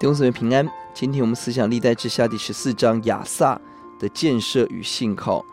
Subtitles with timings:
[0.00, 3.60] 弟兄姊妹平安，今天我们思想历代志下第十四章亚萨
[3.98, 5.44] 的建设与信靠。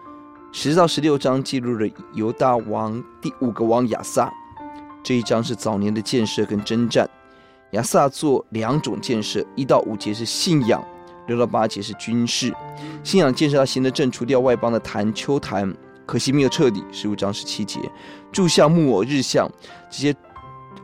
[0.53, 4.33] 十到十六章记录了犹大王第五个王亚萨。
[5.03, 7.09] 这一章是早年的建设跟征战。
[7.71, 10.81] 亚萨做两种建设，一到五节是信仰，
[11.27, 12.53] 六到八节是军事。
[13.03, 15.75] 信仰建设他行得正，除掉外邦的坛丘坛，
[16.05, 16.81] 可惜没有彻底。
[16.89, 17.81] 十五章十七节，
[18.31, 19.51] 柱像木偶日像
[19.89, 20.15] 这些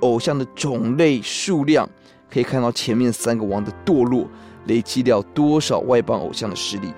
[0.01, 1.89] 偶像的种类数量。
[2.33, 4.27] 可以看到前面三个王的堕落，
[4.65, 6.91] 累积了多少外邦偶像的势力。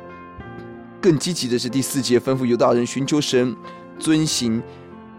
[1.01, 3.53] 更积极的是第四节，吩咐犹大人寻求神，
[3.99, 4.63] 遵行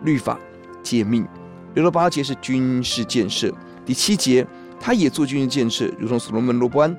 [0.05, 0.41] 律法
[0.83, 1.27] 诫命。
[1.75, 3.53] 六到八节是军事建设。
[3.85, 4.47] 第七节，
[4.81, 6.97] 他也做军事建设，如同所罗门、罗波安。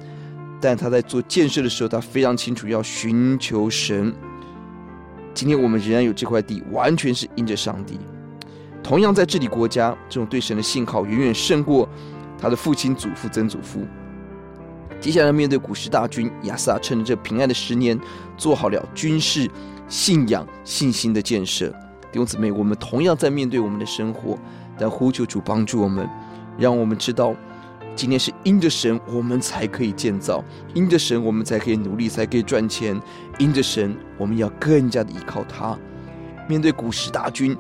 [0.62, 4.14] 但他在做建设的时候，他非常清楚要寻求神。
[5.34, 8.00] 今天我们仍然有这块地，完全是因着上帝。
[8.84, 11.90] 同样在治理国家，这种对神的信靠远远胜过。
[12.40, 13.82] 他的父亲、祖父、曾祖父，
[15.00, 18.00] 接下来面对古时大军，亚萨趁着这平安的十年，
[18.38, 19.50] 做好了军事、
[19.88, 21.70] 信仰、信心的建设。
[22.12, 24.38] 弟兄姊妹，我们同样在面对我们的生活，
[24.78, 26.08] 但呼求主帮助我们，
[26.58, 27.36] 让我们知道，
[27.96, 30.44] 今天是因着神，我们才可以建造；
[30.74, 32.96] 因着神，我们才可以努力，才可以赚钱；
[33.38, 35.78] 因着神，我们要更加的依靠他。
[36.48, 37.58] 面对古时大军，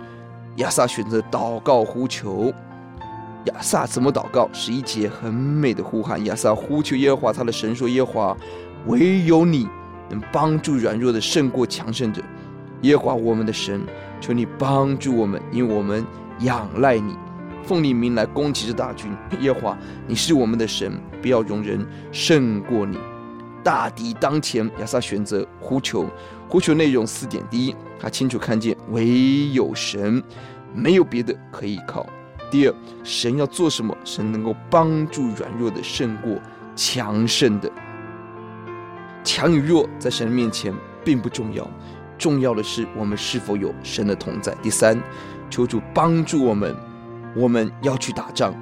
[0.58, 2.53] 亚萨选择祷告呼求。
[3.47, 4.49] 亚萨怎么祷告？
[4.51, 6.23] 十一节很美的呼喊。
[6.25, 8.37] 亚萨呼求耶和华他的神说：“耶和华，
[8.87, 9.67] 唯有你
[10.09, 12.21] 能帮助软弱的胜过强盛者。
[12.81, 13.81] 耶和华我们的神，
[14.19, 16.05] 求你帮助我们，因为我们
[16.41, 17.15] 仰赖你，
[17.63, 19.11] 奉你名来攻击这大军。
[19.39, 22.97] 耶和华，你是我们的神，不要容人胜过你。
[23.63, 26.05] 大敌当前，亚萨选择呼求，
[26.49, 30.21] 呼求内容四点：第一，他清楚看见唯有神，
[30.73, 32.05] 没有别的可以靠。”
[32.49, 33.95] 第二，神要做什么？
[34.03, 36.35] 神能够帮助软弱的胜过
[36.75, 37.69] 强盛的。
[39.23, 41.69] 强与弱在神面前并不重要，
[42.17, 44.55] 重要的是我们是否有神的同在。
[44.61, 44.97] 第三，
[45.49, 46.73] 求主帮助我们，
[47.36, 48.53] 我们要去打仗。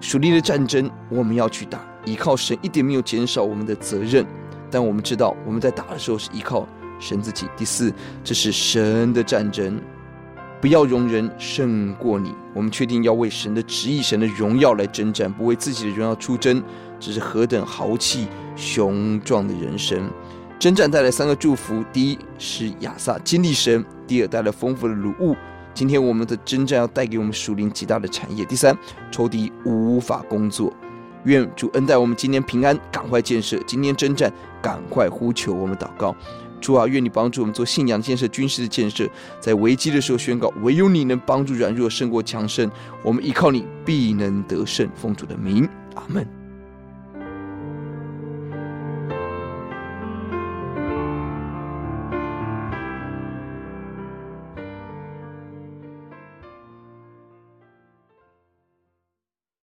[0.00, 4.26] 属灵的战争我们要去打，依靠神一点没有减少我们的责任，
[4.70, 6.66] 但我们知道我们在打的时候是依靠
[6.98, 7.46] 神自己。
[7.56, 7.92] 第四，
[8.24, 9.80] 这是神的战争。
[10.60, 12.34] 不要容人胜过你。
[12.52, 16.62] 我们确定要为神的旨意、神的荣耀来征战，不为自己的荣耀出征，
[16.98, 18.26] 这是何等豪气
[18.56, 20.10] 雄壮的人生！
[20.58, 25.34] 征战带来三个祝福：第一是亚萨经历神；第二带来丰富的礼物；
[25.72, 28.76] 今天我们的征战要带给我们属灵极大的产业；第三，
[29.10, 30.70] 仇敌无法工作。
[31.24, 34.32] 愿主恩待我们，今天平安，赶快建设；今天征战，
[34.62, 35.52] 赶快呼求。
[35.52, 36.14] 我们祷告。
[36.60, 39.08] 主啊，愿你帮助我们做信仰建设、军事的建设，
[39.40, 42.70] 在危机的时候宣告：唯有你能帮助软弱胜过强盛。
[43.02, 44.88] 我们依靠你，必能得胜。
[44.94, 46.39] 奉主的名，阿门。